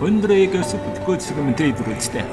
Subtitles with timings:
[0.00, 2.24] 혼들에게 숲고 지금은 데이트로 치대.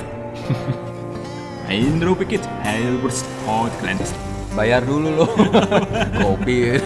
[1.73, 3.97] Ain pikir air bersport kalian.
[4.53, 5.25] Bayar dulu lo.
[6.21, 6.77] Kopi,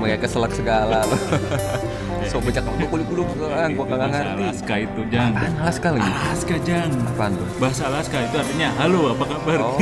[0.00, 1.14] mereka keselak segala lo.
[2.26, 4.42] So becak waktu kulit kulit sekarang gua kagak Bahasa ngerti.
[4.42, 5.32] Alaska itu jang.
[5.36, 6.10] Apaan Alaska lagi?
[6.10, 6.90] Alaska jang.
[7.12, 7.48] Apaan tuh?
[7.60, 9.58] Bahasa Alaska itu artinya halo apa kabar?
[9.62, 9.78] Oh.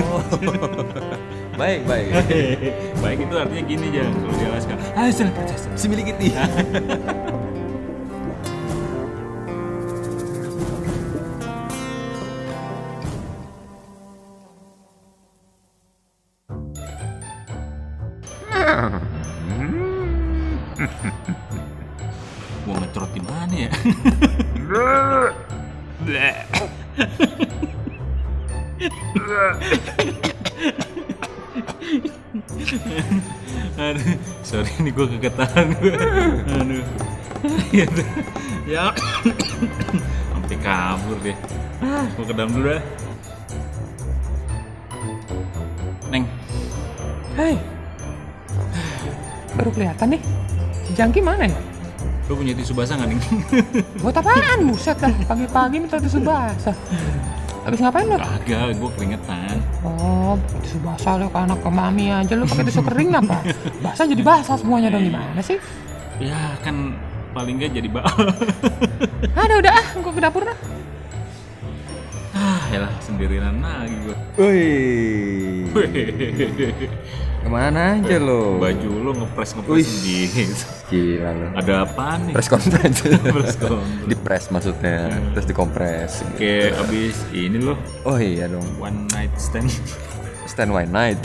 [1.61, 2.09] baik, baik.
[2.99, 4.75] Baik itu artinya gini jang kalau di Alaska.
[4.99, 5.69] Ah salah percaya.
[5.79, 6.07] Similik
[33.76, 35.94] Aduh, sorry ini gue kegetaran gue.
[36.56, 36.84] Aduh.
[37.76, 37.86] Ya,
[38.66, 38.86] ya.
[40.32, 41.38] Sampai kabur deh.
[42.16, 42.84] Gue ke dalam dulu dah.
[46.10, 46.24] Neng,
[47.36, 47.60] Hei,
[49.60, 50.22] baru kelihatan nih.
[50.96, 51.75] Jangki mana ya?
[52.26, 53.22] Lu punya tisu basah nggak, Neng?
[54.02, 54.58] Buat apaan?
[54.66, 56.74] Buset dah, pagi-pagi minta tisu basah.
[57.66, 58.18] Habis ngapain lo?
[58.18, 59.58] Kagak, gue keringetan.
[59.86, 63.46] Oh, tisu basah lo ke anak ke mami aja lo pakai tisu kering apa?
[63.82, 65.58] Basah jadi basah semuanya dong gimana sih?
[66.18, 66.98] Ya kan
[67.34, 68.06] paling nggak jadi bau.
[69.46, 70.58] Ada udah ah, gua ke dapur dah.
[72.36, 74.18] ah, yalah sendirian lagi gue.
[74.42, 75.70] Wih.
[77.46, 78.58] Ke mana aja lo?
[78.58, 80.50] Baju lo ngepres ngepres sendiri.
[80.90, 81.46] Gila lo.
[81.54, 82.34] Ada apa nih?
[82.34, 83.00] Press conference.
[83.38, 84.10] Press conference.
[84.10, 86.26] di press maksudnya, terus dikompres.
[86.26, 86.42] gitu.
[86.42, 88.66] Kayak abis ini loh Oh iya dong.
[88.82, 89.70] one night stand.
[90.50, 91.22] Stand wine night.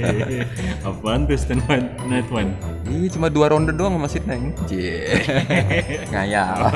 [0.88, 2.52] Apaan tuh stand one night one?
[2.92, 4.52] Ih, cuma dua ronde doang sama Neng.
[4.68, 5.24] Cie.
[6.12, 6.68] Ngayal.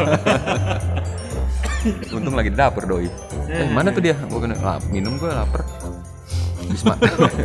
[2.17, 3.13] Untung lagi di dapur doi.
[3.45, 4.17] Eh, mana tuh dia?
[4.33, 5.69] Gua kena lap, minum gua lapar.
[6.67, 6.95] Bisma.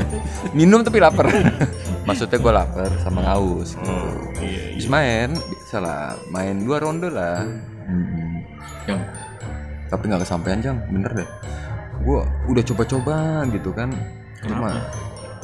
[0.57, 1.27] minum tapi lapar.
[2.07, 3.75] Maksudnya gua lapar sama haus.
[3.75, 3.93] gitu.
[4.39, 6.17] Iya, Bis main, bisa lah.
[6.29, 7.43] Main dua ronde lah.
[8.87, 8.99] Yang
[9.89, 11.29] Tapi nggak kesampaian jang, bener deh.
[12.01, 13.89] Gua udah coba-coba gitu kan.
[14.41, 14.71] Cuma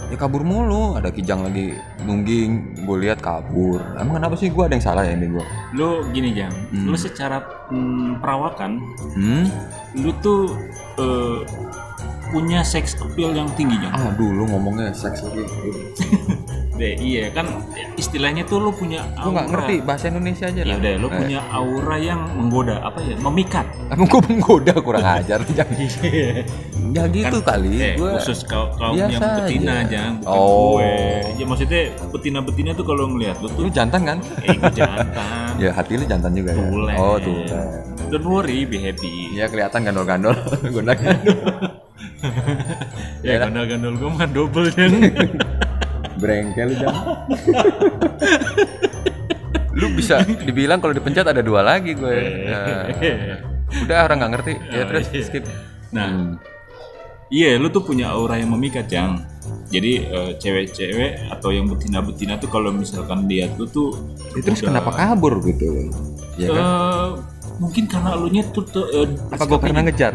[0.06, 0.94] ya kabur mulu.
[0.96, 3.81] Ada kijang lagi nungging, gue lihat kabur.
[3.97, 5.46] Emang kenapa sih gua ada yang salah ya ini gua?
[5.74, 8.80] lu gini jang, lu secara mm, perawakan,
[9.18, 9.50] Hmm?
[9.97, 10.47] lu tuh
[10.96, 11.38] eh,
[12.35, 13.96] punya sex appeal yang tinggi jang.
[13.96, 15.47] Ah dulu ngomongnya seks lagi.
[16.75, 17.47] Deh, iya kan
[17.96, 20.75] istilahnya tuh lu punya Gue nggak ngerti bahasa Indonesia aja Ya lah.
[20.75, 23.16] udah, lu Eh, punya aura yang menggoda apa ya?
[23.16, 23.63] Memikat.
[23.95, 25.72] Emang gue menggoda kurang ajar jangan.
[26.91, 27.79] ya gitu kali.
[27.79, 29.88] Eh, gua khusus kau kaum yang biasa betina aja.
[29.88, 30.75] jangan bukan Oh.
[30.75, 30.91] gue.
[31.34, 31.81] Ya maksudnya
[32.12, 34.18] betina-betina tuh kalau ngelihat lu tuh lu jantan kan?
[34.44, 35.51] eh gue jantan.
[35.56, 36.59] Ya hati lu jantan juga ya.
[36.59, 36.95] Tulen.
[37.00, 37.40] Oh tuh.
[38.12, 39.31] Don't worry, be happy.
[39.31, 40.35] Iya kelihatan gandol-gandol.
[40.68, 41.84] Gondang-gandol.
[43.22, 44.92] Ya, gandol-gandol gue mah double kan.
[46.22, 47.28] Brengkel jangan.
[49.76, 52.16] lu bisa dibilang kalau dipencet ada dua lagi gue.
[52.48, 52.88] Nah,
[53.81, 54.54] udah orang nggak ngerti.
[54.70, 55.44] Ya terus skip.
[55.92, 56.31] Nah, Hmm.
[57.28, 59.20] iya lu tuh punya aura yang memikat, Jang.
[59.68, 63.92] Jadi eh, cewek-cewek atau yang betina-betina tuh kalau misalkan lihat lu tuh
[64.31, 65.92] Ya, terus udah- kenapa kabur gitu?
[66.36, 66.64] Ya kan?
[66.64, 67.08] Eh,
[67.58, 70.12] mungkin karena lu nya tuh tuh, eh, Apa gue pernah ngejar?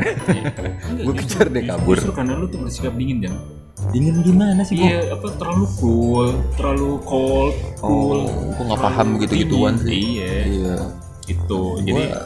[0.96, 1.96] gue kejar deh kabur.
[1.96, 3.36] Justru karena lu tuh bersikap dingin, Jang.
[3.90, 4.76] Dingin gimana sih?
[4.76, 8.28] Iya, apa terlalu cool, terlalu cold, cool.
[8.28, 9.86] Oh, gue nggak paham gitu-gituan dingin.
[9.88, 10.00] sih.
[10.20, 10.74] Iya, Iya.
[11.26, 11.60] itu.
[11.80, 12.20] Jadi Gua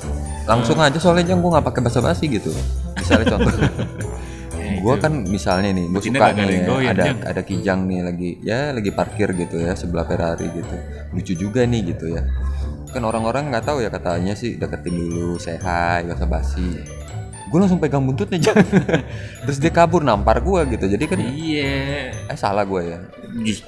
[0.45, 2.51] langsung aja soalnya jang gue nggak pakai basa-basi gitu.
[2.97, 3.53] Misalnya contoh.
[4.85, 7.19] gue kan misalnya nih, gue suka nih doyan, ada Jang.
[7.23, 10.77] ada kijang nih lagi ya lagi parkir gitu ya sebelah Ferrari gitu.
[11.13, 12.21] Lucu juga nih gitu ya.
[12.95, 16.79] Kan orang-orang nggak tahu ya katanya sih deketin dulu, say hi, basa-basi.
[17.45, 18.67] Gue langsung pegang buntutnya jangan.
[19.47, 20.87] Terus dia kabur nampar gue gitu.
[20.89, 22.11] Jadi kan iya.
[22.11, 22.99] eh salah gue ya.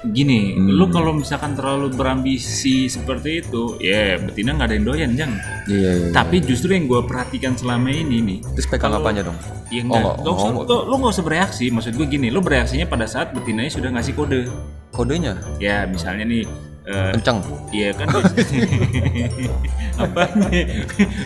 [0.05, 0.75] Gini, Hmm.
[0.75, 5.33] lu kalau misalkan terlalu berambisi seperti itu, ya betina nggak ada yang doyan, Jang.
[5.67, 5.91] Iya.
[5.93, 6.11] iya.
[6.11, 9.39] Tapi justru yang gue perhatikan selama ini nih, Terus pegang apanya dong?
[9.67, 11.65] ya Oh, enggak, nggak- nggak usah, oh, lo, lo nggak usah bereaksi.
[11.67, 14.41] Maksud gue gini, lo bereaksinya pada saat betinanya sudah ngasih kode.
[14.89, 16.43] Kodenya Ya, misalnya nih,
[16.87, 17.37] eh, kenceng.
[17.69, 18.07] Iya kan
[19.97, 20.21] apa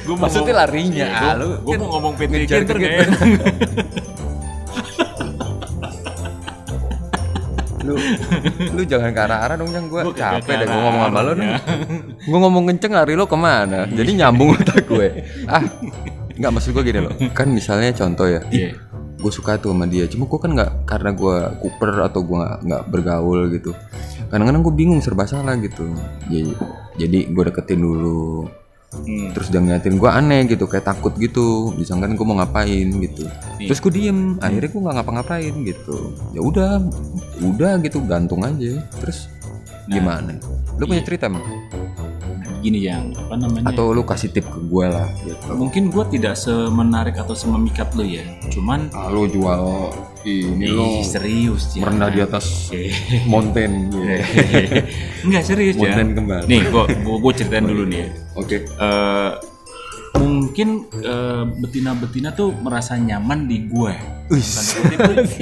[0.07, 2.73] gue Maksudnya larinya, ah, lu gue mau ngomong PT ngejar gitu.
[2.81, 3.19] enak.
[7.81, 7.97] lu
[8.77, 11.49] lu jangan ke arah-arah dong yang gue capek deh gue ngomong sama lo nih.
[12.21, 13.89] Gue ngomong kenceng lari lo ke mana?
[13.89, 15.25] Jadi nyambung otak gue.
[15.49, 15.65] Ah
[16.31, 17.13] nggak maksud gue gini loh.
[17.33, 18.77] Kan misalnya contoh ya Iya.
[19.21, 20.09] Gue suka tuh sama dia.
[20.09, 23.71] Cuma gue kan nggak karena gue kuper atau gue nggak bergaul gitu.
[24.33, 25.85] Kadang-kadang gue bingung serba salah gitu.
[26.27, 26.51] Jadi,
[26.97, 28.49] jadi gue deketin dulu.
[28.91, 29.31] Hmm.
[29.31, 31.71] terus dia ngeliatin gue aneh gitu kayak takut gitu.
[31.79, 33.23] Disangkain gue mau ngapain gitu.
[33.55, 33.71] Iya.
[33.71, 34.35] terus gue diem.
[34.43, 35.95] Akhirnya gue nggak ngapa-ngapain gitu.
[36.35, 36.83] Ya udah
[37.39, 38.83] udah gitu gantung aja.
[38.99, 39.31] Terus
[39.91, 40.33] Nah, gimana?
[40.77, 41.07] Lu punya iya.
[41.07, 41.43] cerita emang
[42.61, 43.65] gini yang apa namanya?
[43.67, 45.57] Atau lu kasih tip ke gue lah gitu.
[45.57, 49.89] Mungkin gue tidak semenarik atau sememikat lo ya cuman ah, lu jual
[50.21, 52.69] ini Ih, serius ya merendah di atas
[53.25, 53.89] mountain.
[55.25, 56.45] Enggak serius ya mountain kembali.
[56.45, 58.05] Nih gua gua, gua ceritain dulu nih.
[58.05, 58.57] Ya oke.
[58.69, 59.31] Eh,
[60.51, 63.95] mungkin eh, betina-betina tuh merasa nyaman di gue
[64.27, 65.23] kutip tuh-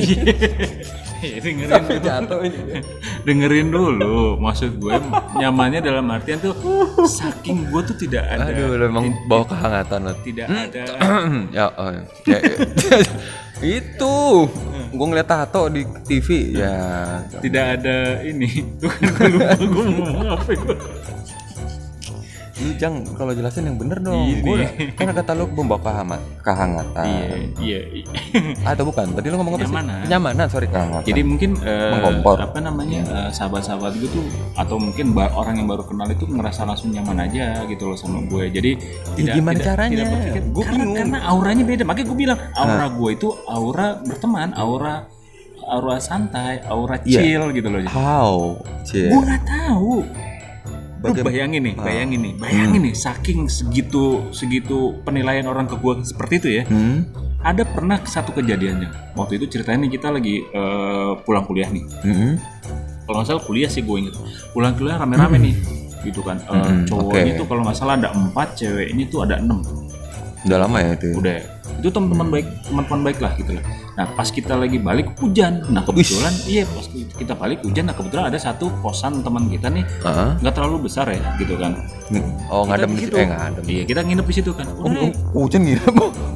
[1.20, 2.00] Iya, dengerin dulu.
[2.00, 2.80] jatuh ini.
[3.28, 4.96] Dengerin dulu maksud gue
[5.36, 6.56] nyamannya dalam artian tuh
[7.04, 10.84] saking gue tuh tidak ada aduh lu emang bawa kehangatan lo tidak ada
[11.60, 11.92] ya, oh,
[12.24, 12.56] ya, ya.
[13.84, 14.16] itu.
[14.90, 18.48] Gue ngeliat tato di TV ya tidak ada ini.
[18.80, 20.76] Tuh kan gue lupa gue mau ngomong apa gue
[22.60, 24.44] lu jang kalau jelasin yang bener dong Ini.
[24.44, 24.60] gue
[24.94, 27.32] kan kata lu membawa kehamat, kehangatan iya
[27.64, 28.04] iya iya.
[28.68, 30.00] atau bukan tadi lu ngomong apa sih Kenyamanan.
[30.04, 32.38] kenyamanan sorry kehangatan Jadi mungkin eh, Mengkompor.
[32.42, 34.26] apa namanya eh, sahabat-sahabat gue tuh
[34.56, 38.52] atau mungkin orang yang baru kenal itu ngerasa langsung nyaman aja gitu loh sama gue.
[38.52, 38.72] Jadi
[39.16, 39.94] tidak gimana tidak, caranya?
[39.96, 40.96] Tidak berpikir, karena, bingung.
[41.00, 41.84] karena auranya beda.
[41.88, 44.96] Makanya gue bilang aura gue itu aura berteman, aura
[45.64, 47.20] aura santai, aura Iya.
[47.22, 47.80] chill gitu loh.
[47.88, 50.04] how cie Gue nggak tahu.
[51.00, 51.84] Lu bayangin nih, Ah.
[51.86, 56.63] bayangin nih, bayangin nih, saking segitu segitu penilaian orang ke gue seperti itu ya.
[56.66, 56.98] hmm?
[57.40, 59.16] Ada pernah satu kejadiannya.
[59.16, 61.84] Waktu itu ceritanya nih kita lagi eh, pulang kuliah nih.
[62.01, 62.36] Hmm?
[63.01, 64.13] kalau nggak salah kuliah sih gue inget
[64.54, 65.56] pulang kuliah rame-rame nih
[66.04, 67.40] gitu kan Eh, Hmm, cowoknya oke.
[67.42, 69.66] tuh kalau nggak salah ada empat ceweknya tuh ada enam
[70.40, 71.36] udah lama ya itu udah
[71.74, 73.66] itu teman-teman baik teman-teman baik lah gitu lah
[74.00, 75.60] nah pas kita lagi balik hujan.
[75.68, 76.88] Nah kebetulan iya pas
[77.19, 77.92] kita balik hujan.
[77.92, 80.40] Nah kebetulan ada satu kosan teman kita nih Heeh.
[80.40, 81.75] nggak terlalu besar ya gitu kan.
[82.48, 83.16] Oh ngadem Kita di gitu.
[83.19, 83.63] eh ngadem.
[83.68, 84.72] Iya kita nginep di situ kan.
[84.80, 85.12] Oh, udah.
[85.36, 85.84] oh, hujan ngira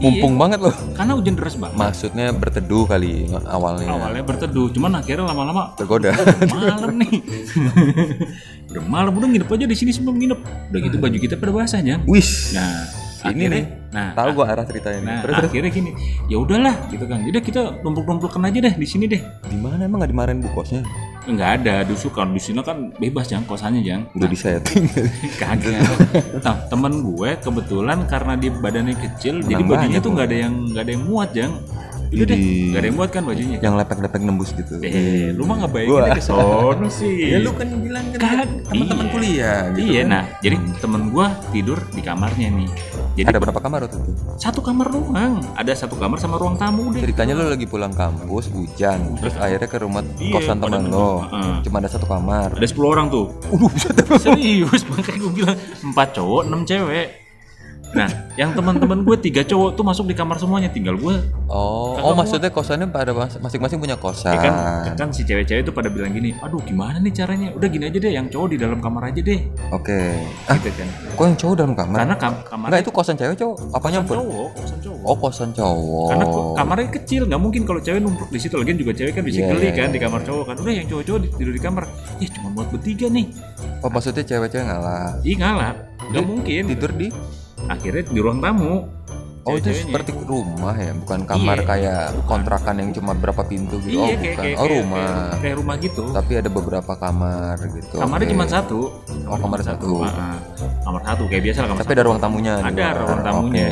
[0.04, 0.76] mumpung banget loh.
[0.92, 1.80] Karena hujan deras banget.
[1.80, 3.88] Maksudnya berteduh kali awalnya.
[3.96, 6.12] Awalnya berteduh cuman akhirnya lama-lama tergoda.
[6.52, 7.16] Malam nih.
[8.74, 10.40] Udah malam udah nginep aja di sini sebelum nginep.
[10.74, 12.90] Udah gitu baju kita pada basahnya wis nah
[13.26, 15.50] ini akhirnya- nih nah tahu gua arah ceritanya nah terus terus.
[15.54, 15.92] akhirnya gini
[16.26, 17.22] ya udahlah gitu kan.
[17.22, 19.22] Udah kita numpuk-numpukkan aja deh di sini deh.
[19.46, 19.86] Di mana?
[19.86, 20.82] Emang nggak dimarahin bu kosnya?
[21.24, 24.02] Nggak ada dusu kan di sini kan bebas jang kosannya jang.
[24.12, 24.90] Udah di setting.
[25.40, 25.78] kagak.
[26.42, 30.12] Nah temen gue kebetulan karena dia badannya kecil jadi Menang bajunya banyak tuh.
[30.12, 31.52] nggak ada yang nggak ada yang muat jang
[32.16, 32.38] udah deh.
[32.38, 33.58] Nggak ada yang muat kan bajunya.
[33.60, 34.74] yang lepek-lepek nembus gitu.
[34.80, 37.16] Eh lu mah nggak bayangin Gua- ke sono sih.
[37.28, 39.12] Ya lu kan bilang kan Kan, teman-teman iya.
[39.12, 40.10] kuliah gitu iya kan.
[40.10, 42.70] nah jadi temen gue tidur di kamarnya nih.
[43.14, 44.12] Jadi ada berapa kamar waktu itu?
[44.36, 45.42] Satu kamar doang.
[45.54, 47.00] Ada satu kamar sama ruang tamu deh.
[47.00, 50.92] Ceritanya lu lagi pulang kampus hujan terus akhirnya ke rumah Iya, kosan teman temen.
[50.92, 51.24] lo.
[51.24, 51.56] Heeh.
[51.64, 52.54] cuma ada satu kamar.
[52.54, 53.32] Ada 10 orang tuh.
[54.20, 57.08] Serius makanya gue bilang empat cowok enam cewek
[57.94, 60.66] nah yang teman-teman gue tiga cowok tuh masuk di kamar semuanya.
[60.68, 61.16] Tinggal gue.
[61.46, 64.34] Oh oh maksudnya kosannya pada mas- masing-masing punya kosan.
[64.34, 64.54] Ya kan
[64.98, 67.54] kan si cewek-cewek itu pada bilang gini aduh gimana nih caranya?
[67.54, 69.40] Udah gini aja deh yang cowok di dalam kamar aja deh.
[69.70, 70.18] Oke.
[70.50, 70.90] Ah gitu kan.
[71.14, 71.98] kok yang cowok dalam kamar?
[72.02, 73.56] Karena kam kamar enggak itu kosan cewek cowok?
[73.70, 75.04] Apa nyampur cowok kosan cowok.
[75.06, 76.08] Oh kosan cowok.
[76.10, 76.26] Karena
[76.58, 78.56] kamarnya kecil nggak mungkin kalau cewek numpuk di situ.
[78.58, 79.96] Lagi juga cewek kan bisa Iya, geli iya, kan iya.
[79.96, 80.56] di kamar cowok kan.
[80.58, 81.84] Udah yang cowok-cowok tidur di kamar.
[82.18, 83.26] Ya cuma buat bertiga nih.
[83.86, 85.22] Oh maksudnya cewek-cewek ngalah?
[85.22, 85.72] Ih ngalah.
[86.10, 86.62] Nggak mungkin.
[86.74, 87.08] tidur di
[87.66, 88.88] akhirnya di ruang tamu
[89.44, 91.68] Oh itu seperti rumah ya, bukan kamar Iya.
[91.68, 94.00] kayak kontrakan yang cuma berapa pintu gitu.
[94.00, 94.40] oh iya kayak, bukan.
[94.40, 95.04] kayak, oh rumah.
[95.04, 97.96] kayak, kayak rumah gitu Tapi ada beberapa kamar gitu.
[98.00, 98.34] kamarnya oke.
[98.40, 98.80] cuma satu
[99.28, 99.90] Oh kamar satu.
[100.00, 100.38] Ah, ah.
[100.82, 102.54] kamar satu kayak biasa lah kamar Tapi satu ada ruang tamunya.
[102.56, 102.96] Ada luar.
[103.04, 103.68] ruang tamunya.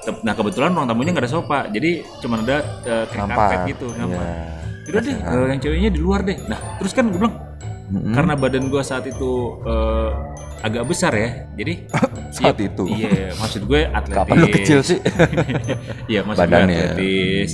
[0.00, 1.90] Tep- nah kebetulan ruang tamunya nggak ada sofa jadi
[2.24, 3.36] cuma ada eh, kayak Nampak.
[3.44, 4.88] karpet gitu nampak Iya.
[4.88, 7.36] udah deh eh, yang ceweknya di luar deh nah terus kan gue bilang
[7.88, 8.12] Mm-mm.
[8.12, 10.10] karena badan gue saat itu eh,
[10.60, 11.74] agak besar ya jadi
[12.28, 12.84] Saat iya, itu?
[12.86, 14.98] iya maksud gue atletis Kapan lu kecil sih?
[16.12, 16.76] iya maksud gue Badannya.
[16.92, 17.50] atletis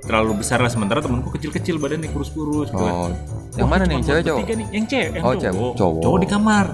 [0.00, 2.94] terlalu besar lah sementara temanku kecil-kecil badannya kurus-kurus gitu kan.
[3.00, 3.12] oh.
[3.52, 4.40] Yang Wah, mana nih, buat cewek cowok?
[4.50, 4.66] nih.
[4.70, 5.72] Yang cewek, yang Oh, cowok.
[5.76, 6.00] Cowok.
[6.00, 6.66] Cowok di kamar.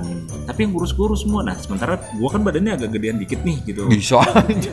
[0.46, 1.40] Tapi yang kurus-kurus semua.
[1.42, 3.82] Nah, sementara gua kan badannya agak gedean dikit nih gitu.
[3.88, 4.70] Bisa aja.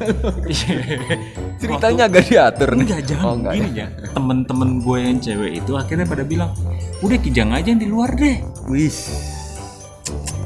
[1.57, 2.83] Ceritanya agak diatur nih.
[2.85, 3.87] Enggak jangan Oh, enggak gini ya.
[4.11, 6.51] Temen-temen gue yang cewek itu akhirnya pada bilang,
[7.03, 8.39] udah kijang aja yang di luar deh.
[8.65, 9.11] Wis.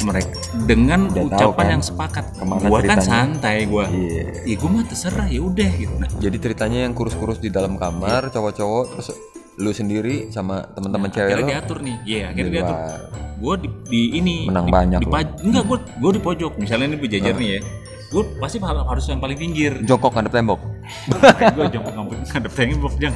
[0.02, 0.30] Mereka
[0.66, 2.26] dengan Udah ucapan kan yang sepakat.
[2.34, 3.86] ke mana Gua kan santai gua.
[3.90, 4.46] Iya.
[4.46, 5.94] Ya gua mah terserah ya udah gitu.
[5.98, 9.08] Nah, Jadi ceritanya yang kurus-kurus di dalam kamar, cowok-cowok terus
[9.58, 11.96] lu sendiri sama teman-teman cewek akhirnya lu diatur nih.
[12.06, 12.78] Iya, di akhirnya diatur.
[13.38, 16.86] gue di, di ini Menang di, banyak di paj- enggak gue gue di pojok misalnya
[16.90, 17.62] ini berjajar nih ya
[18.08, 19.84] gue pasti harus yang paling pinggir.
[19.84, 20.60] Jongkok ngadep tembok.
[21.60, 23.16] gue jongkok ngadep tembok jang.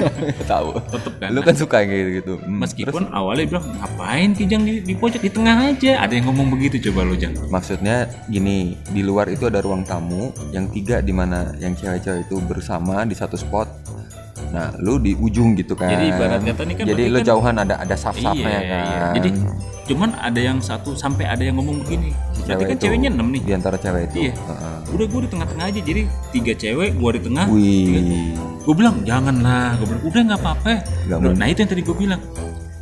[0.52, 0.68] Tahu.
[0.88, 1.28] Tetep kan?
[1.36, 2.10] Lu kan suka yang gitu.
[2.12, 5.20] Gitu meskipun awalnya bilang ngapain kijang di, di pojok?
[5.20, 6.00] Di tengah aja.
[6.00, 7.36] Ada yang ngomong begitu coba lo jang.
[7.52, 12.36] Maksudnya gini di luar itu ada ruang tamu yang tiga di mana yang cewek-cewek itu
[12.40, 13.68] bersama di satu spot.
[14.48, 15.92] Nah lu di ujung gitu kan.
[15.92, 18.80] Jadi ibarat kata nih kan jadi lu kan- jauhan ada ada saf safnya iya, kan.
[18.80, 19.06] Iya.
[19.20, 19.28] jadi
[19.82, 22.14] cuman ada yang satu sampai ada yang ngomong begini.
[22.32, 22.82] Si berarti kan itu.
[22.86, 23.42] ceweknya enam nih.
[23.42, 24.16] Di antara cewek itu.
[24.30, 24.34] Iya.
[24.34, 24.76] Heeh.
[24.92, 25.80] udah gue di tengah-tengah aja.
[25.80, 27.46] Jadi tiga cewek gue di tengah.
[28.62, 30.72] Gue bilang jangan lah gue bilang udah nggak apa-apa.
[31.34, 32.20] Nah itu yang tadi gue bilang.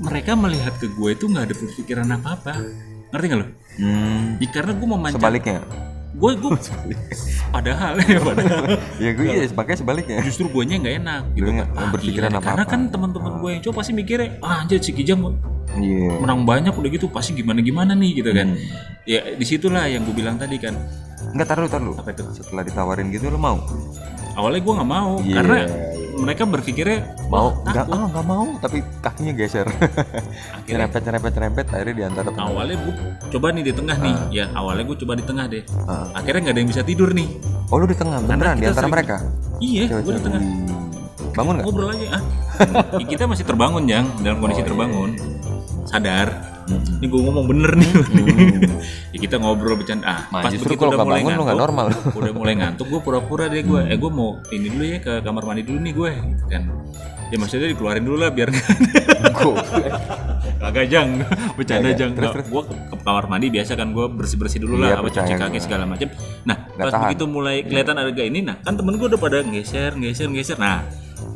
[0.00, 2.52] Mereka melihat ke gue itu nggak ada berpikiran apa-apa.
[3.10, 3.46] Ngerti nggak lo?
[3.80, 5.60] hmm, Ya, karena gue mau sebaliknya
[6.10, 6.50] gue gue
[7.54, 8.64] padahal ya padahal
[9.04, 12.10] ya gue iya makanya sebaliknya justru gue nya nggak enak gitu kan nggak Ah, berpikiran
[12.18, 12.34] gila deh.
[12.34, 12.48] apa-apa.
[12.50, 15.20] karena kan teman-teman gue yang cowok pasti mikirnya ah anjir si Kijang
[15.76, 18.58] iya menang banyak udah gitu pasti gimana gimana nih gitu kan Hmm.
[19.04, 20.74] ya di situlah yang gue bilang tadi kan
[21.20, 21.94] Enggak taruh taruh.
[21.94, 22.24] Apa itu?
[22.32, 23.60] Setelah ditawarin gitu lo mau?
[24.40, 25.68] Awalnya gue nggak mau Iya, karena iya.
[26.16, 27.36] mereka berpikirnya Mau?
[27.38, 29.66] "Wah, Enggak, takut ah enggak mau, tapi kakinya geser.
[29.70, 32.40] akhirnya nyerempet nyerempet nyerempet akhirnya di antara temen.
[32.42, 32.94] awalnya gue
[33.30, 36.04] coba nih di tengah nih ya awalnya gue coba di tengah deh Ah.
[36.12, 37.28] akhirnya nggak ada yang bisa tidur nih
[37.66, 39.16] Oh lu di tengah beneran di antara sering- mereka?
[39.60, 40.42] iya gue di tengah.
[41.30, 41.64] Bangun nggak?
[41.64, 42.22] ngobrol aja ah
[43.12, 44.66] kita masih terbangun jang dalam Oh, kondisi iya.
[44.66, 45.10] terbangun
[45.84, 46.49] sadar Hmm.
[46.72, 47.90] Ini gue ngomong bener nih.
[49.10, 50.06] Ya kita ngobrol bercanda.
[50.06, 51.86] Ah Nah, pas justru begitu kalau udah mulai bangun lu nggak ngantuk normal.
[52.20, 55.42] udah mulai ngantuk gue pura-pura deh gue eh gue mau ini dulu ya ke kamar
[55.44, 56.62] mandi dulu nih gue gitu kan.
[57.26, 58.50] Ya maksudnya dikeluarin dulu lah biar
[60.60, 61.08] kagak jang
[61.54, 61.98] bercanda Iya, iya.
[61.98, 62.10] jang.
[62.12, 62.46] Terus, terus.
[62.48, 65.58] gue ke kamar mandi biasa kan gue bersih bersih dulu Iya, lah apa cuci kaki
[65.58, 66.08] segala macam
[66.42, 67.04] nah Nggak pas tahan.
[67.06, 70.56] begitu mulai kelihatan ada gak ini nah kan temen gue udah pada geser geser geser
[70.56, 70.84] nah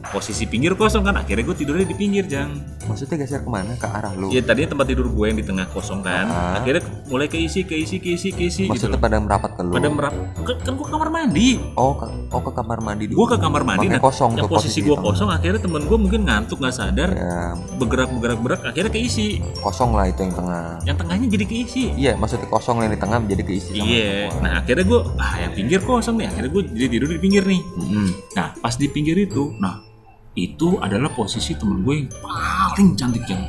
[0.06, 3.72] posisi pinggir kosong kan akhirnya gue tidurnya di pinggir jang Maksudnya geser ke mana?
[3.74, 4.28] Ke arah lu?
[4.28, 6.56] ya tadinya tempat tidur gue yang di tengah kosong kan Ah.
[6.56, 9.72] akhirnya mulai keisi keisi keisi keisi gitu Maksudnya loh pada merapat ke lu?
[9.72, 13.36] pada merap kan, kan gue kamar mandi Oh, ke, oh ke kamar mandi gue ke
[13.36, 16.74] kamar mandi nah, kosong yang tuh posisi gue kosong akhirnya temen gue mungkin ngantuk nggak
[16.74, 19.26] sadar Ya, bergerak bergerak bergerak akhirnya keisi
[19.58, 20.64] kosong lah itu yang tengah.
[20.84, 24.40] yang tengahnya jadi keisi Iya, maksudnya kosong yang di tengah menjadi keisi iya semua.
[24.40, 27.62] nah akhirnya gue ah yang pinggir kosong nih akhirnya gue jadi tidur di pinggir nih
[27.74, 28.06] Mm-mm.
[28.34, 29.73] nah pas di pinggir itu nah
[30.34, 33.42] itu adalah posisi temen gue yang paling cantik yang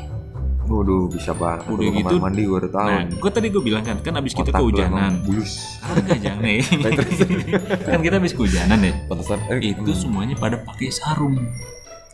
[0.66, 1.70] Waduh, bisa banget.
[1.70, 2.90] Udah gitu, mandi gue udah tahu.
[2.90, 5.78] nah gue tadi gue bilang kan kan abis kita Otak lu kehujanan bulus.
[5.78, 6.58] Kagak jangan nih
[7.94, 11.38] kan kita habis kehujanan ya Pantesan eh, itu semuanya pada pakai sarung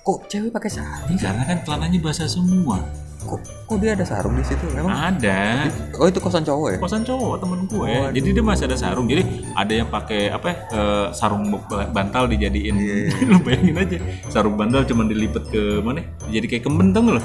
[0.04, 1.16] kok cewek pakai sarung?
[1.16, 2.84] karena kan celananya basah semua
[3.22, 4.66] Kok, kok dia ada sarung di situ?
[4.74, 5.14] Emang?
[5.14, 5.70] ada.
[6.02, 6.78] Oh itu kosan cowok ya?
[6.82, 7.78] kosan cowok temen gue.
[7.86, 8.14] Waduh.
[8.18, 9.06] jadi dia masih ada sarung.
[9.06, 9.24] Jadi
[9.54, 11.46] ada yang pakai apa ya, eh, sarung
[11.94, 12.76] bantal dijadiin.
[12.76, 12.96] Iya,
[13.30, 13.98] lu bayangin aja
[14.34, 16.02] sarung bantal cuman dilipat ke mana?
[16.34, 17.22] Jadi kayak kemben tau nggak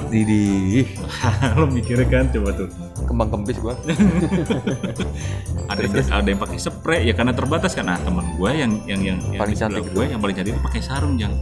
[1.57, 2.69] lo mikirnya kan coba tuh.
[3.09, 3.73] Kembang kempis gua.
[5.71, 7.01] ada yang, ada yang pakai spray.
[7.09, 7.89] Ya karena terbatas kan.
[7.89, 10.81] Nah teman gue yang yang yang, yang Paling cantik gue yang paling cantik itu pakai
[10.83, 11.33] sarung jang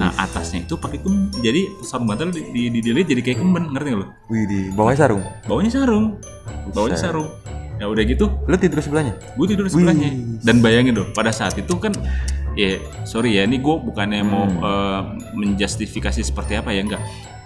[0.00, 3.88] nah atasnya itu pakai kem jadi sarung bantal di, di, dilihat jadi kayak kemben ngerti
[3.94, 5.22] nggak lo Wih di bawahnya sarung.
[5.46, 6.06] bawahnya sarung.
[6.72, 7.28] Bawahnya sarung.
[7.76, 8.30] Ya udah gitu.
[8.46, 9.14] Lu tidur sebelahnya?
[9.18, 10.08] gue tidur di sebelahnya.
[10.10, 10.40] Wih.
[10.46, 11.92] dan bayangin dong pada saat itu kan
[12.54, 14.60] ya sorry ya ini gue bukannya mau Hmm.
[14.60, 15.00] eh,
[15.34, 17.00] menjustifikasi seperti apa ya enggak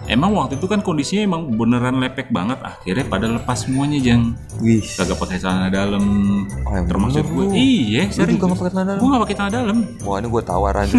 [0.05, 4.79] emang waktu itu kan kondisinya emang beneran lepek banget akhirnya pada lepas semuanya jang Wih.
[4.87, 6.01] kagak pakai celana dalam
[6.61, 8.97] Oh, yang termasuk gue iya serius juga nggak pakai celana dalam?
[8.97, 10.87] gue gak pakai celana dalam Wah ini gue tawaran.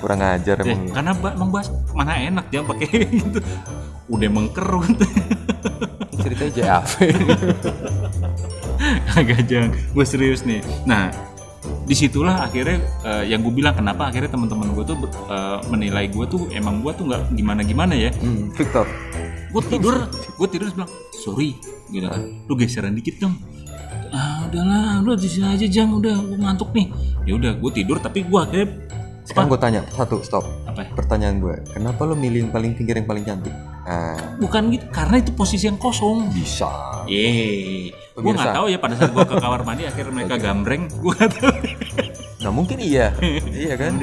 [0.00, 0.80] Kurang ajar Eh, emang.
[0.80, 0.90] lu.
[0.90, 3.38] karena ba- emang bahas mana enak jangan pakai gitu
[4.08, 4.96] udah mengkerut
[6.14, 6.90] Ceritanya JAV.
[9.12, 11.08] agak jangan gue serius nih nah
[11.82, 14.96] di situlah akhirnya eh, yang gue bilang kenapa akhirnya teman-teman gue tuh
[15.28, 18.86] eh, menilai gue tuh emang gue tuh nggak gimana gimana ya hmm, Victor.
[19.52, 21.58] gue tidur gue tidur terus bilang sorry
[21.92, 23.36] gitu kan lu geseran dikit dong
[24.12, 26.88] ah udahlah udah di sini aja jang udah gue ngantuk nih
[27.28, 28.68] ya udah gue tidur tapi gue akhirnya
[29.22, 30.42] Sekarang gue tanya satu stop.
[30.66, 30.90] apa ya?
[30.98, 33.54] Pertanyaan gue, kenapa lu milih yang paling pinggir yang paling cantik?
[33.54, 36.66] Nah, bukan gitu karena itu posisi yang kosong bisa.
[37.06, 41.12] Yeay, gue nggak tahu ya pada saat gue ke kamar mandi akhirnya mereka gambreng, gue
[41.16, 41.56] nggak tahu.
[42.42, 43.14] Nah mungkin iya,
[43.64, 43.96] iya kan?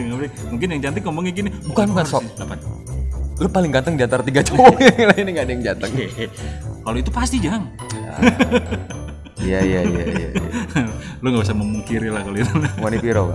[0.50, 2.24] Mungkin, yang cantik ngomongnya gini, Bukan, bukan, sok.
[3.40, 5.92] Lu paling ganteng di antara tiga cowok yang lainnya gak ada yang ganteng.
[6.84, 7.64] Kalau itu pasti jang,
[9.40, 10.30] Iya iya iya iya.
[10.30, 10.30] iya.
[11.22, 12.54] lu nggak usah memungkiri lah kalau itu.
[12.78, 13.32] Wani Piro.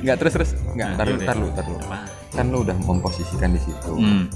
[0.00, 1.26] Enggak terus terus enggak Nah, tar lu yaudah.
[1.26, 1.76] tar lu tar lu.
[1.80, 1.98] Apa?
[2.30, 3.92] Kan lu udah memposisikan di situ.
[3.92, 4.26] Hmm.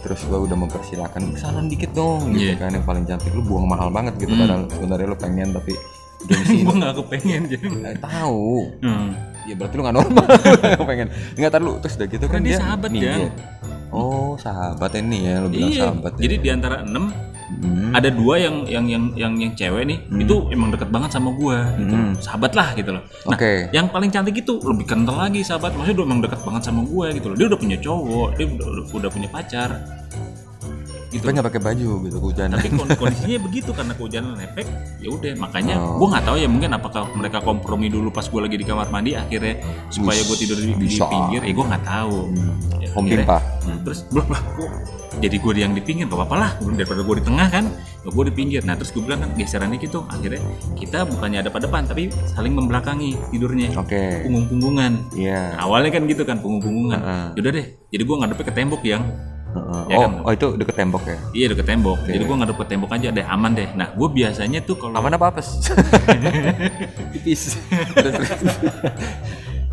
[0.00, 2.58] Terus gua udah mempersilahkan ke sana dikit dong gitu Iya.
[2.58, 4.42] kan yang paling cantik lu buang mahal banget gitu Hmm.
[4.42, 5.72] padahal sebenarnya lu pengen tapi
[6.62, 7.42] gue nggak kepengen.
[7.50, 8.70] Eh, tahu.
[8.78, 9.10] Hmm.
[9.42, 10.22] Ya berarti lu gak normal
[10.78, 12.90] Lu pengen Enggak tar lu Terus udah gitu kan Karena dia dia sahabat.
[12.94, 13.22] Jang.
[13.90, 16.20] Oh sahabat ini ya Lu bilang Iya, sahabat ya.
[16.22, 17.04] jadi di antara enam
[17.62, 17.92] Hmm.
[17.92, 21.68] ada dua yang yang yang yang yang cewek nih itu emang deket banget sama gua
[21.76, 22.16] gitu Hmm.
[22.16, 23.68] sahabat lah gitu loh nah Oke.
[23.70, 27.12] yang paling cantik itu lebih kental lagi sahabat maksudnya udah emang deket banget sama gua
[27.12, 29.70] gitu loh dia udah punya cowok dia udah, udah punya pacar
[31.12, 32.48] gitu Tapi nggak pakai baju gitu hujan.
[32.48, 34.66] tapi kon- kondisinya begitu karena kehujanan efek
[34.98, 35.98] ya udah makanya Oh.
[35.98, 39.12] gua nggak tahu ya mungkin apakah mereka kompromi dulu pas gua lagi di kamar mandi
[39.12, 42.16] akhirnya supaya gua tidur di, di pinggir ya gua nggak tahu
[42.74, 43.38] Ya, Home akhirnya- Pimpa.
[43.62, 44.68] Nah, terus belum lah gua
[45.14, 47.68] jadi gue yang di pinggir gak apa-apa lah daripada gue di tengah kan
[48.02, 50.40] gue di pinggir nah terus gue bilang kan geseran dikit tuh akhirnya
[50.72, 54.24] kita bukannya ada pada depan tapi saling membelakangi tidurnya Oke.
[54.24, 55.52] punggung-punggungan Iya.
[55.52, 57.26] Nah, awalnya kan gitu kan punggung-punggungan Heeh.
[57.36, 59.02] yaudah deh jadi gue ngadepnya ke tembok yang
[59.52, 59.82] Heeh.
[59.92, 60.12] Ya oh, kan?
[60.24, 61.18] oh itu deket tembok ya.
[61.36, 64.64] iya deket tembok jadi gue ngadep ke tembok aja deh aman deh nah gue biasanya
[64.64, 65.60] tuh kalau Aman apa apes?
[67.12, 67.58] Tipis.
[67.92, 68.30] Terus, terus.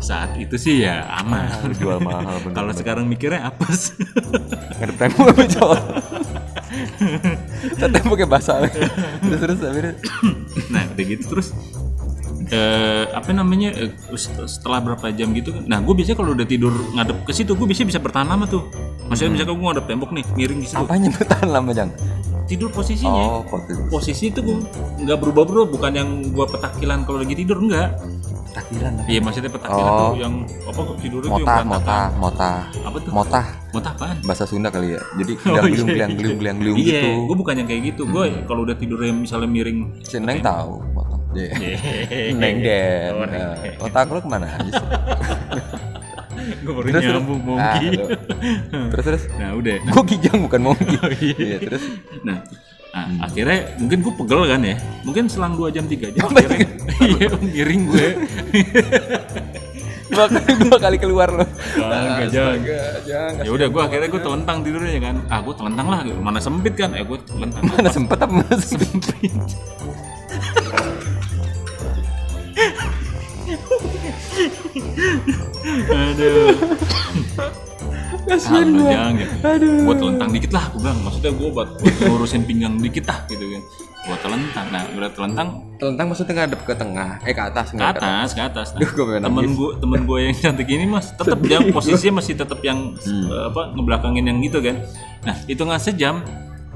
[0.00, 3.96] saat itu sih ya aman Harus jual mahal kalau sekarang mikirnya apes
[4.80, 5.80] Ngadep tembok apa cowok?
[7.76, 8.64] Terus temboknya basah.
[9.20, 9.94] terus terus akhirnya
[10.72, 11.52] nah udah gitu terus
[12.50, 13.70] eh apa namanya
[14.12, 17.52] set- setelah berapa jam gitu kan nah gue biasanya kalau udah tidur ngadep ke situ
[17.52, 18.66] gue biasanya bisa bertahan lama tuh
[19.06, 21.90] maksudnya misalkan gue ngadep tembok nih miring di situ apanya bertahan lama jang?
[22.42, 23.80] tidur posisinya Oh, posisi.
[23.86, 24.58] posisi itu gue
[25.00, 27.94] nggak berubah berubah bukan yang gue petakilan kalau lagi tidur enggak
[28.50, 29.06] Takilan apa?
[29.06, 29.98] iya maksudnya petakilan Oh.
[30.02, 30.34] tuh yang
[30.66, 32.58] apa tidur itu yang Motah, berantakan motah, motah.
[32.82, 35.02] apa tuh Motah motah apaan bahasa Sunda kali ya.
[35.14, 35.70] Jadi Oh, geliang iya.
[35.70, 37.10] geliang geliang geliang geliang iya gitu.
[37.24, 40.82] gue bukan yang kayak gitu gue kalau udah tidurnya misalnya miring Si Neng tahu
[41.30, 41.48] motah.
[41.60, 42.34] Iya.
[42.34, 43.10] Neng Den.
[43.14, 43.78] Oh, Neng Nah, Den.
[43.80, 44.86] Otak lu ke mana aja sih?
[46.40, 48.06] gue baru Terus, nyambung mongki lu.
[48.90, 49.22] Terus terus.
[49.36, 50.96] nah udah Gue kijang bukan mongki.
[51.04, 51.36] Oh, iya.
[51.36, 51.82] Iya, terus
[52.24, 52.38] Nah,
[52.90, 54.76] nah, akhirnya mungkin gue pegel kan ya.
[55.06, 56.66] Mungkin selang 2 jam 3 jam akhirnya
[57.00, 58.08] iya miring gue.
[60.10, 61.46] dua kali dua kali keluar lo.
[61.78, 62.58] Enggak jangan.
[63.06, 63.46] jangan.
[63.46, 65.16] Ya udah gue akhirnya gue telentang tidurnya kan.
[65.30, 66.00] Ah, gue telentang lah.
[66.18, 66.90] Mana sempit kan?
[66.98, 67.62] Eh, gue telentang.
[67.62, 69.22] Mana sempet apa mana sempet?
[75.90, 76.54] Aduh.
[78.30, 78.90] Gua.
[78.90, 79.34] jangan gitu.
[79.42, 79.74] Aduh.
[79.86, 80.98] Gue telentang dikit lah, gue bilang.
[81.02, 83.62] Maksudnya gue buat, buat ngurusin pinggang dikit lah gitu kan.
[84.00, 84.66] Gue telentang.
[84.72, 85.48] Nah, udah telentang
[85.80, 88.68] Telentang maksudnya ngadep ke tengah, eh ke atas ke atas, ke atas.
[88.76, 89.56] Nah, Duh, temen nangis.
[89.56, 93.32] gue, temen gue yang cantik ini mas, tetap dia posisinya masih tetap yang Hmm.
[93.32, 94.76] eh, apa ngebelakangin yang gitu kan.
[95.24, 96.20] Nah, itu nggak sejam,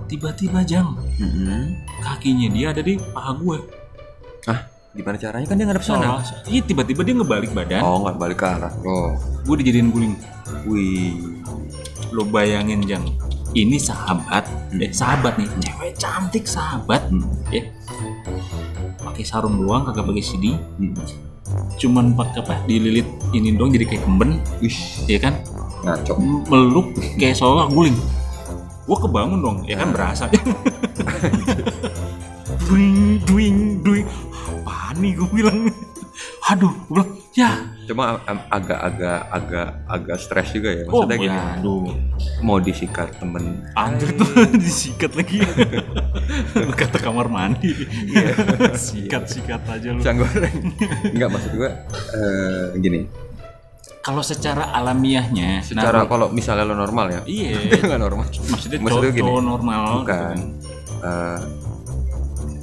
[0.08, 1.84] tiba-tiba jam Mm-mm.
[2.00, 3.58] kakinya dia ada di paha gue.
[4.48, 6.22] Ah, gimana caranya kan dia ngadep sana?
[6.22, 6.46] Salah.
[6.46, 8.72] Iya, tiba-tiba dia ngebalik badan, Oh, nggak balik ke arah.
[8.80, 9.10] Oh,
[9.42, 10.14] gue dijadiin guling.
[10.64, 11.18] wih.
[12.10, 13.02] Lo bayangin jang,
[13.52, 17.26] ini sahabat, eh sahabat nih, cewek cantik sahabat, Hmm.
[17.50, 17.66] ya.
[19.02, 20.94] Pakai sarung doang, kagak pakai CD, Hmm.
[21.76, 22.54] cuman pakai apa?
[22.64, 25.34] Dililit ini doang jadi kayak kemben, Wih, ya kan?
[25.84, 26.16] ngaco.
[26.48, 26.86] meluk
[27.20, 27.92] kayak seolah guling
[28.84, 30.24] gue kebangun dong ya kan berasa
[32.64, 34.06] duing duing duing
[34.96, 35.58] nih gue bilang
[36.46, 37.52] aduh gue bilang ya
[37.84, 38.16] Cuma
[38.48, 40.88] agak-agak agak agak stres juga ya.
[40.88, 41.84] oh Maksudnya gini, ya aduh
[42.40, 43.60] mau disikat temen.
[43.74, 44.30] anjir tuh
[44.62, 45.42] disikat lagi
[46.72, 47.74] kata kamar mandi
[48.88, 50.56] sikat sikat aja lu Pisang goreng.
[51.10, 51.70] Enggak maksud gua
[52.14, 53.00] eh, gini.
[53.98, 57.20] kalau secara alamiahnya Secara nah, kalau misalnya lo normal ya.
[57.26, 58.24] iya nggak normal.
[58.48, 60.36] maksudnya Maksudnya cowok gini, normal Bukan.
[61.04, 61.40] Eh,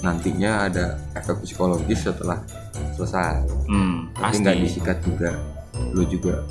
[0.01, 2.41] nantinya ada efek psikologis setelah
[2.91, 3.45] selesai.
[3.65, 5.31] hmm, Tapi pasti nggak disikat juga.
[5.91, 6.43] Lo juga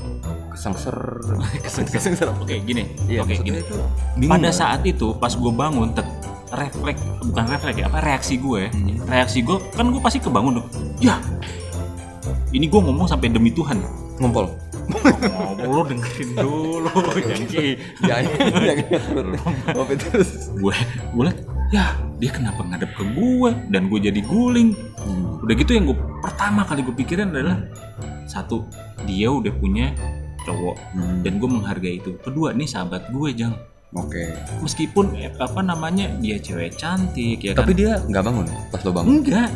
[0.51, 0.97] kesengser.
[1.93, 3.77] kesengser oke gini Iya, oke maksudnya gini itu
[4.27, 4.53] pada kan?
[4.53, 6.19] saat itu pas gue bangun tet-
[6.51, 8.99] refleks bukan refleks ya apa reaksi gue Hmm.
[9.07, 11.15] reaksi gue kan gue pasti kebangun dong ya
[12.51, 13.79] ini gue ngomong sampai demi Tuhan
[14.19, 14.51] ngompol.
[15.23, 16.91] ngobrol dengerin dulu
[17.31, 19.31] janji jangan
[19.71, 20.51] ngopi terus.
[20.51, 20.75] gue
[21.15, 21.39] gue liat
[21.71, 21.85] ya
[22.17, 24.75] dia kenapa ngadep ke gue dan gue jadi guling?
[24.99, 25.39] Hmm.
[25.41, 27.63] udah gitu yang gue pertama kali gue pikirin adalah
[28.25, 28.67] satu
[29.03, 29.95] dia udah punya
[30.41, 31.21] cowok Hmm.
[31.21, 32.17] dan gue menghargai itu.
[32.19, 33.55] Kedua nih sahabat gue jang.
[33.91, 34.23] Oke.
[34.63, 37.67] meskipun eh, apa namanya dia cewek cantik ya kan?
[37.67, 39.11] Tapi dia nggak bangun pas lo bangun.
[39.19, 39.51] enggak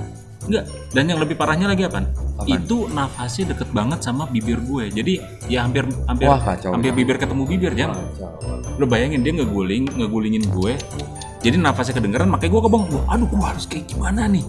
[0.45, 0.65] enggak.
[0.91, 2.03] Dan yang lebih parahnya lagi apa
[2.45, 6.75] itu nafasnya deket banget sama bibir gue jadi ya hampir hampir Wah, kacau.
[6.75, 7.95] hampir bibir ketemu bibir jang.
[8.75, 10.73] Lo bayangin dia ngeguling ngegulingin gue
[11.45, 14.41] jadi nafasnya kedengeran makanya gue kebong Wah, aduh gue harus kayak gimana nih?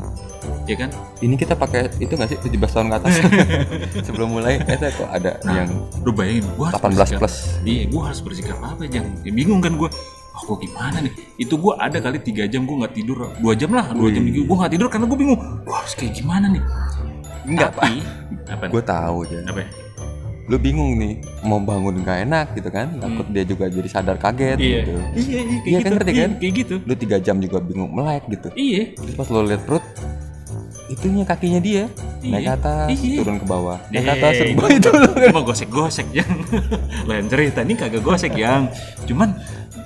[0.63, 0.89] Ya kan?
[1.19, 2.37] Ini kita pakai itu nggak sih?
[2.39, 3.13] 17 tahun ke atas?
[4.07, 5.67] Sebelum mulai, eh kok ada yang
[5.99, 7.35] lo bayangin gue harus 18 bersikap- plus.
[7.61, 9.89] iya gue harus bersikap apa jang ya, bingung kan gue
[10.31, 11.13] oh gue gimana nih?
[11.37, 14.41] Itu gue ada kali tiga jam gue nggak tidur dua jam lah dua jam gue
[14.55, 16.63] nggak tidur karena gue bingung gue harus kayak gimana nih?
[17.45, 18.01] Enggak, tapi
[18.47, 19.37] apa Gue tahu aja.
[19.45, 19.59] apa?
[19.61, 19.67] ya?
[20.45, 24.57] Lu bingung nih mau bangun gak enak gitu kan takut dia juga jadi sadar kaget
[24.57, 24.81] iya.
[24.85, 24.93] gitu.
[25.17, 25.95] Iya iya kayak Iya kan, gitu.
[25.97, 26.31] ngerti Iya, kan?
[26.37, 26.75] kayak gitu.
[26.85, 28.47] Lu tiga jam juga bingung melek gitu.
[28.53, 28.93] Iya.
[28.93, 29.81] Terus pas lo liat perut
[30.85, 31.83] itunya kakinya dia
[32.21, 33.17] naik ke Iya, atas iya.
[33.17, 33.77] turun ke bawah.
[33.89, 34.77] Naik ke atas turun ke bawah.
[34.77, 36.29] itu lo Cuma gosek-gosek yang
[37.09, 38.69] lain cerita ini kagak gosek yang.
[39.09, 39.33] Cuman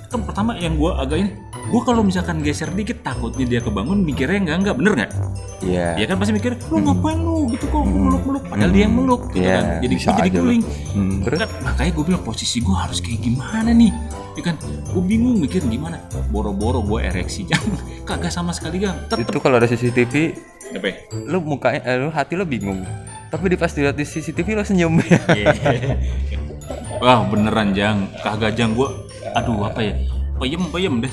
[0.10, 1.32] kan pertama yang gua agak ini
[1.70, 5.12] gua kalau misalkan geser dikit takutnya dia kebangun mikirnya enggak enggak bener nggak
[5.62, 5.88] iya.
[5.96, 7.46] Ya kan pasti mikir lu ngapain lu?
[7.52, 9.66] Gitu kok meluk meluk padahal dia yang meluk gitu Iya, kan.
[9.84, 10.40] Jadi bisa jadi lu.
[10.42, 13.92] guling Hmm, terus kan makanya gue bilang posisi gue harus kayak gimana nih?
[14.34, 16.02] Ya kan gue bingung mikir gimana.
[16.32, 18.98] Boro-boro gue ereksi jangan kagak sama sekali gang.
[19.06, 19.30] Tetep.
[19.30, 20.14] Itu kalau ada CCTV
[20.70, 20.96] apa ya?
[21.26, 22.82] lu mukanya eh, lu hati lo bingung.
[23.30, 24.98] Tapi di pas dilihat di CCTV lo senyum.
[25.06, 25.54] Ya
[27.04, 28.10] Wah beneran jang.
[28.20, 28.90] Kagak jang gue
[29.36, 29.94] aduh apa ya?
[30.40, 31.12] peyem peyem deh.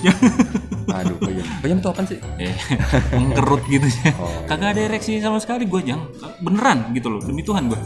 [0.86, 1.42] Aduh peyem.
[1.58, 2.22] Peyem tuh apa sih?
[2.38, 2.54] Eh,
[3.10, 4.30] mengkerut gitu ya Oh.
[4.46, 6.06] kagak ada ereksi sama sekali gue jang.
[6.38, 7.80] Beneran gitu loh demi Tuhan gue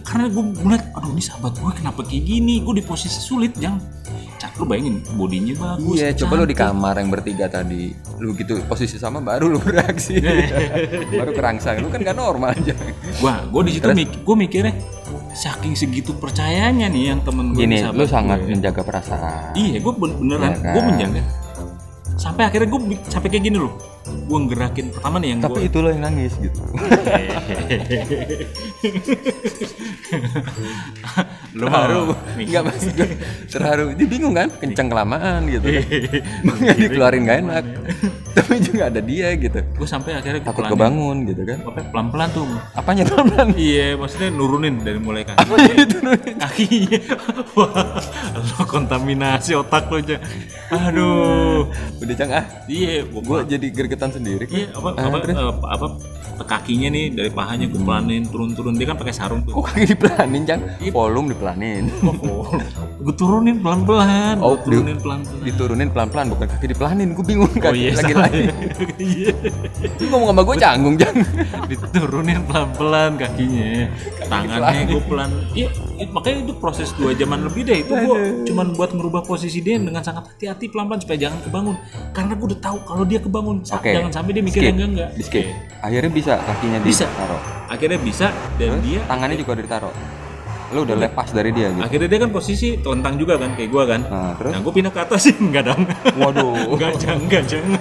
[0.00, 2.60] karena gue ngeliat aduh ini sahabat gue kenapa kayak gini?
[2.60, 3.80] Gue di posisi sulit jang.
[4.40, 7.92] Cak, lu bayangin bodinya bagus iya coba lo di kamar yang bertiga tadi
[8.24, 10.16] lu gitu posisi sama baru lu bereaksi
[11.20, 12.72] baru kerangsang lu kan gak normal aja
[13.20, 14.72] Wah, gue di situ mik gue mikirnya
[15.30, 18.52] saking segitu percayanya nih yang temen gue gini lu sangat gue.
[18.52, 20.72] menjaga perasaan iya gue beneran Iya kan?
[20.72, 21.20] gue menjaga
[22.14, 23.72] sampai akhirnya gue sampai kayak gini loh
[24.08, 26.60] gue ngerakin pertama nih yang tapi gue itu lo yang nangis gitu.
[31.50, 32.14] Lu terharu.
[32.14, 33.08] mau nggak maksud gue
[33.50, 33.84] terharu.
[33.98, 34.48] Dia bingung kan?
[34.56, 35.66] Kencang kelamaan gitu
[36.46, 37.64] makanya dikeluarin gak enak.
[38.36, 39.58] Tapi juga ada dia gitu.
[39.74, 41.58] Gue sampai akhirnya takut kebangun gitu kan.
[41.66, 42.46] Apa pelan pelan tuh.
[42.72, 45.44] Apanya teman iya maksudnya nurunin dari mulai kaki
[46.38, 47.00] kakinya.
[47.58, 47.98] Wah
[48.38, 50.16] lo kontaminasi otak lo aja.
[50.70, 51.66] Aduh.
[51.98, 52.44] Udah cang ah.
[52.70, 55.34] Iya gue gua jadi gergetan sendiri Iya, apa Ah, apa, terus?
[55.34, 55.86] eh, apa
[56.40, 59.52] kakinya nih dari pahanya gue pelanin turun-turun dia kan pakai sarung tuh.
[59.52, 60.88] kok kaki dipelanin cang Iya.
[60.90, 61.84] volume dipelanin
[63.04, 64.38] gue turunin pelan-pelan.
[64.38, 65.40] Oh, Gua turunin pelan-pelan.
[65.42, 68.24] diturunin pelan-pelan bukan kaki dipelanin gue bingung Oh kaki iya, lagi salah.
[68.24, 68.40] lagi
[69.10, 69.32] Iya.
[69.98, 71.16] Lu ngomong sama gue canggung cang
[71.70, 73.68] Diturunin pelan-pelan kakinya.
[74.22, 75.30] Tangannya gue pelan.
[75.52, 79.58] Iya, i- makanya itu proses dua jaman lebih deh itu gue cuman buat merubah posisi
[79.58, 81.76] dia dengan sangat hati-hati pelan-pelan supaya jangan kebangun.
[82.10, 83.90] Karena gue udah tahu kalau dia kebangun, sa- Oke.
[83.90, 84.72] jangan sampai dia mikir Skip.
[84.72, 85.10] enggak enggak.
[85.10, 85.46] di skip
[85.80, 87.06] akhirnya bisa kakinya Bisa.
[87.06, 89.94] ditaruh Akhirnya bisa dan Terus dia tangannya juga udah ditaruh
[90.70, 93.84] lu udah lepas dari dia gitu akhirnya dia kan posisi telentang juga kan kayak gua
[93.84, 94.00] kan.
[94.02, 95.82] nah terus Nah, gue pindah ke atas sih enggak dong.
[96.14, 97.80] waduh Enggak, jangan, enggak, jangan.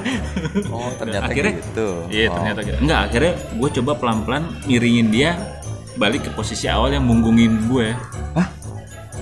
[0.68, 2.36] oh ternyata akhirnya gitu Iya, Oh.
[2.36, 2.78] ternyata gitu.
[2.82, 5.32] Enggak, akhirnya gue coba pelan-pelan miringin dia
[5.96, 7.94] balik ke posisi awal yang munggungin gue.
[8.34, 8.48] Hah?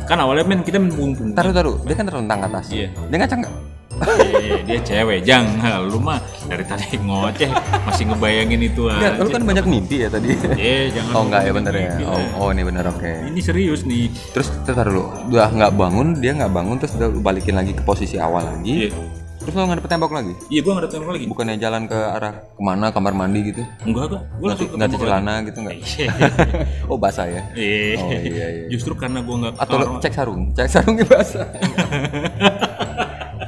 [0.05, 2.87] Kan awalnya men kita munggung taruh taruh dia kan terlentang ke atas Iya.
[3.03, 3.55] dia ngacang nggak
[3.97, 5.45] Iya, dia cewek, jang.
[5.83, 7.49] Lu mah dari tadi ngoceh
[7.83, 9.19] masih ngebayangin itu Enggak, aja.
[9.19, 11.11] lu kan banyak mimpi ya tadi Iya, jangan.
[11.11, 14.07] oh enggak ya bener ya oh, oh ini bener oke Ini serius nih.
[14.31, 17.83] terus terus lu udah nggak bangun dia nggak bangun terus udah lu balikin lagi ke
[17.83, 18.95] posisi awal lagi Iya.
[19.37, 21.25] terus lu ngadep tembok lagi Iya, nggak ada tembok lagi.
[21.25, 24.23] bukannya jalan ke arah ke mana kamar mandi gitu Enggak, enggak.
[24.23, 26.07] Nggak langsung nggak tembok cuci celana gitu nggak Iya.
[26.91, 27.95] oh basah ya Iya.
[27.97, 28.65] Oh, iya, iya.
[28.69, 31.47] Justru karena gue nggak atau cek sarung cek sarungnya basah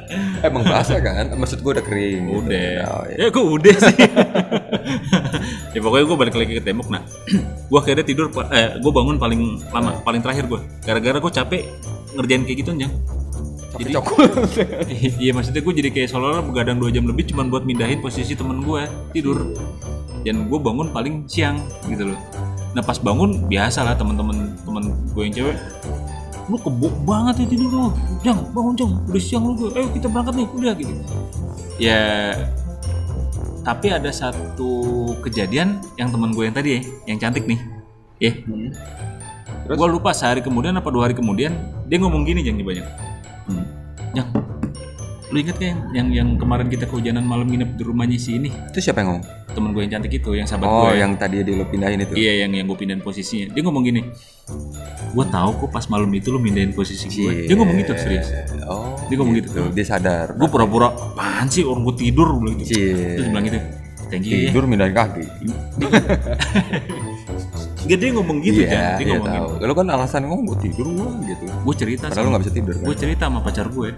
[0.47, 1.29] emang basah kan?
[1.33, 2.23] Maksud gua udah kering.
[2.25, 2.39] Gitu.
[2.45, 2.69] udah.
[2.89, 3.17] Oh, iya.
[3.23, 3.97] ya gue udah sih.
[5.69, 7.05] Ya pokoknya gue balik lagi ke tembok nah
[7.69, 11.61] gue akhirnya tidur eh, gue bangun paling lama paling terakhir gue gara-gara gue capek
[12.17, 12.93] ngerjain kayak gitu jang
[13.77, 13.95] jadi
[15.23, 18.65] iya maksudnya gue jadi kayak seolah-olah begadang dua jam lebih cuman buat mindahin posisi temen
[18.65, 18.81] gue
[19.13, 19.53] tidur.
[20.25, 22.19] Dan gue bangun paling siang gitu loh.
[22.75, 24.83] Nah pas bangun biasa lah temen-temen temen
[25.15, 25.57] gue yang cewek
[26.49, 27.85] lu kebuk banget ya tidur lu
[28.25, 28.91] jang bangun jang.
[29.05, 30.47] Udah siang lu gue ayo kita berangkat nih.
[30.57, 30.93] Udah gitu.
[31.77, 32.01] Ya
[33.61, 34.71] tapi ada satu
[35.21, 36.81] kejadian yang temen gue yang tadi ya
[37.13, 37.59] yang cantik nih.
[38.19, 38.33] Ya.
[39.69, 41.53] Gue lupa sehari kemudian apa dua hari kemudian
[41.85, 42.87] dia ngomong gini jang nih banyak.
[43.49, 43.65] Hmm.
[44.17, 44.29] jang
[45.29, 48.49] lu inget kan yang yang kemarin kita kehujanan malam nginep di rumahnya si ini?
[48.49, 49.25] Itu siapa yang ngomong?
[49.53, 52.13] Temen gue yang cantik itu yang sahabat oh gue yang tadi dia lu pindahin itu?
[52.17, 53.53] Iya yang yang gue pindahin posisinya.
[53.53, 54.01] Dia ngomong gini
[55.09, 58.29] gue tahu kok pas malam itu lu mindahin posisi gue dia ngomong gitu serius.
[58.65, 59.69] Oh Dia ngomong gitu.
[59.69, 60.33] dia sadar.
[60.33, 62.33] Gue pura-pura apaan sih orang gue tidur?
[62.33, 62.73] Bilang gitu.
[62.73, 62.89] Cie.
[63.15, 63.59] terus dia bilang gitu
[64.09, 64.49] thank you ya.
[64.49, 65.21] Tidur mindahin kaki
[67.95, 69.47] dia ngomong gitu iya kan dia iya ngomong tahu.
[69.49, 69.63] gitu.
[69.65, 71.43] Lu kan alasan ngomong gue tidur gua gitu.
[71.49, 72.83] Gue cerita padahal lu nggak bisa tidur kan?
[72.83, 73.89] gue cerita sama pacar gue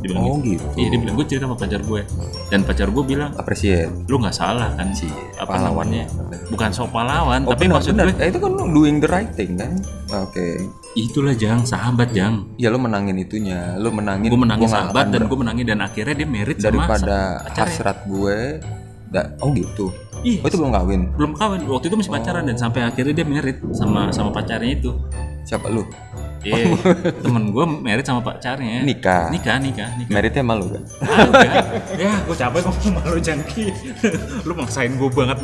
[0.00, 0.46] dia bilang oh gitu.
[0.52, 0.64] gitu.
[0.76, 2.00] Iya dia bilang gue cerita sama pacar gue
[2.46, 3.90] dan pacar gue bilang appreciate.
[4.04, 5.86] Lu nggak salah kan Cie, apa pahlawan.
[5.88, 6.04] namanya?
[6.46, 8.06] Bukan sok pahlawan oh, tapi benar, maksud benar.
[8.06, 9.72] gue Eh, itu kan lu doing the right thing kan?
[10.12, 10.46] Oke.
[10.92, 11.62] Itulah jang.
[11.62, 12.50] Sahabat jang.
[12.54, 13.74] Ya lu menangin itunya.
[13.76, 16.66] Lu menangin gue menangin gua sahabat dan ber- gue menangin dan akhirnya dia merit sama
[16.66, 17.62] daripada pacarnya.
[17.64, 18.38] hasrat gue
[19.06, 19.86] da- oh gitu
[20.20, 20.40] Iya.
[20.44, 21.00] Oh itu belum kawin.
[21.16, 24.92] belum kawin waktu itu masih pacaran dan sampai akhirnya dia merit sama sama pacarnya itu
[25.50, 25.82] Siapa lu?
[26.40, 26.72] Iya,
[27.20, 28.80] temen gue merit sama pacarnya.
[28.80, 29.28] Nikah.
[29.28, 30.14] Nikah, nikah, nikah.
[30.14, 30.82] Meritnya malu kan?
[31.04, 31.60] Ada.
[32.00, 33.64] ya, gue capek ngomong sama lu jangki.
[34.48, 35.36] lu maksain gue banget.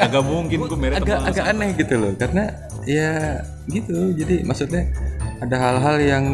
[0.00, 2.44] Agak mungkin gue merit agak sama agak aneh gitu loh karena
[2.88, 4.88] ya gitu jadi maksudnya
[5.44, 6.24] ada hal-hal yang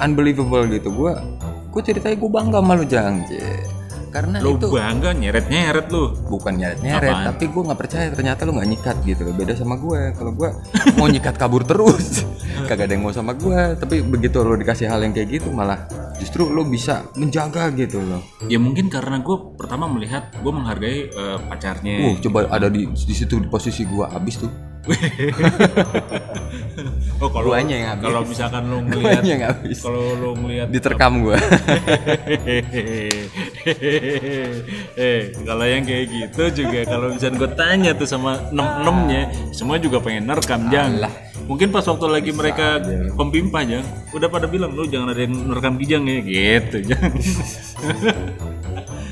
[0.00, 1.20] unbelievable gitu gua
[1.68, 3.77] gua ceritanya gua bangga sama lu jang Cie.
[4.08, 6.16] Karena lu itu bangga nyeret nyeret lu.
[6.26, 7.26] bukan nyeret nyeret Apaan?
[7.28, 10.50] tapi gua nggak percaya ternyata lu nggak nyikat gitu loh beda sama gue kalau gua
[10.94, 12.24] mau nyikat kabur terus
[12.68, 15.84] kagak ada yang mau sama gua tapi begitu lo dikasih hal yang kayak gitu malah
[16.16, 21.38] justru lo bisa menjaga gitu loh Ya mungkin karena gue pertama melihat gue menghargai eh,
[21.46, 21.94] pacarnya.
[22.02, 24.50] uh coba ada di di situ di posisi gua abis tuh
[27.22, 28.04] oh kalau guanya yang habis.
[28.08, 29.78] kalau misalkan lu ngelihat yang habis.
[29.84, 31.38] kalau lu ngelihat diterkam gua.
[34.98, 39.22] Eh kalau yang kayak gitu juga kalau misalnya gue tanya tuh sama enam enamnya
[39.54, 40.98] semua juga pengen nerekam jang.
[41.46, 42.82] Mungkin pas waktu lagi mereka
[43.14, 43.84] pempimpah jang
[44.16, 46.18] udah pada bilang lu jangan ada yang nerekam kijang ya.
[46.24, 47.12] Gitu jang.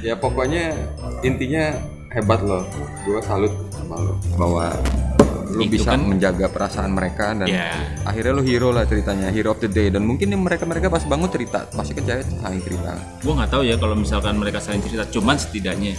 [0.03, 0.75] Ya pokoknya
[1.23, 1.79] intinya
[2.11, 2.67] hebat loh.
[3.05, 4.75] Gue salut sama lo bahwa
[5.49, 7.71] lu Itu bisa kan- menjaga perasaan mereka dan Ya.
[8.03, 11.29] akhirnya lu hero lah ceritanya hero of the day dan mungkin mereka mereka pas bangun
[11.29, 15.07] cerita pasti kan cewek saling cerita gue nggak tahu ya kalau misalkan mereka saling cerita
[15.09, 15.95] cuman setidaknya.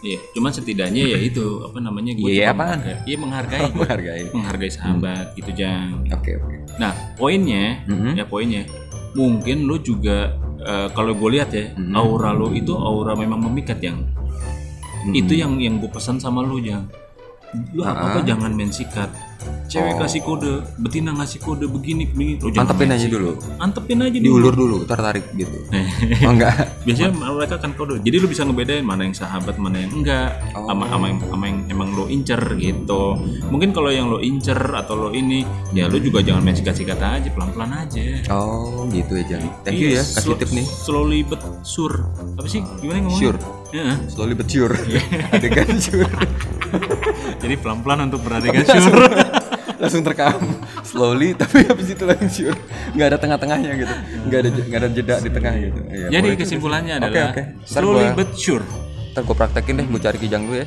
[0.00, 2.80] Iya, cuman setidaknya ya itu apa namanya gue Iya, apaan?
[2.80, 3.68] menghargai, iya menghargai, gua.
[3.84, 6.04] menghargai menghargai sahabat gitu jang.
[6.06, 8.16] oke oke Nah, poinnya, Mhm.
[8.16, 8.64] ya poinnya,
[9.12, 11.92] mungkin lu juga eh, kalau gue lihat ya, Mhm.
[11.94, 14.00] aura lu itu aura memang memikat yang.
[15.02, 15.12] Mhm.
[15.14, 16.84] Itu yang yang gue pesan sama lu yang.
[17.74, 19.29] Lu apa apa jangan main sikat.
[19.66, 19.98] Cewek Oh.
[20.00, 22.36] kasih kode, betina ngasih kode begini begini.
[22.36, 23.14] Jangan mantepin main aja sikat.
[23.14, 24.24] dulu Antepin aja dulu.
[24.26, 25.56] diulur dulu tertarik gitu
[26.26, 28.00] oh enggak Biasanya mereka kan kode.
[28.00, 30.66] Jadi lu bisa ngebedain mana yang sahabat, mana yang enggak, Oh.
[30.66, 33.14] sama sama yang, yang emang lo incer gitu.
[33.46, 37.28] Mungkin kalau yang lo incer atau lo ini, ya lu juga jangan main sikat-sikat aja,
[37.30, 38.02] pelan-pelan aja.
[38.28, 42.02] oh gitu ya Jang thank you Iya, ya kasih tip nih Slowly but sure.
[42.34, 42.60] Apa sih?
[42.78, 43.22] Gimana ngomongnya?
[43.22, 43.38] Sure.
[43.70, 44.74] Ya, slowly but sure
[45.30, 46.10] adegan sure
[47.42, 49.06] jadi pelan-pelan untuk beradegan sure.
[49.80, 50.36] Langsung terekam
[50.82, 52.58] slowly tapi habis itu langsung sure
[52.92, 53.94] nggak ada tengah-tengahnya gitu.
[54.28, 55.80] Nggak ada nggak ada jeda di tengah gitu.
[55.88, 57.42] Iya, jadi kesimpulannya Oke, adalah oke.
[57.64, 58.64] Ntar slowly gua- but sure.
[59.10, 60.66] ntar gue praktekin deh gue cari kijang dulu ya.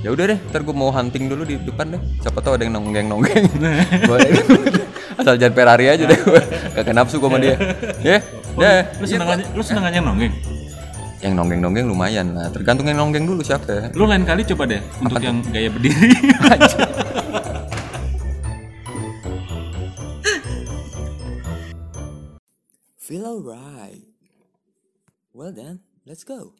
[0.00, 2.00] Ya udah deh ntar gue mau hunting dulu di depan deh.
[2.20, 3.44] Siapa tahu ada yang nonggeng nonggeng
[4.04, 4.30] boleh
[5.20, 6.40] asal jangan Ferrari aja deh gue
[6.74, 7.56] kagak nafsu gue sama dia.
[8.06, 8.18] Ya
[8.54, 10.30] deh Lu seneng aja, lu seneng aja nonggeng.
[11.18, 12.52] yang nonggeng nonggeng lumayan lah.
[12.52, 13.64] Tergantung yang nonggeng dulu siapa.
[13.66, 16.12] Ya Lu lain kali coba deh untuk yang gaya berdiri.
[23.14, 24.02] Feel alright.
[25.32, 26.54] Well then, let's go.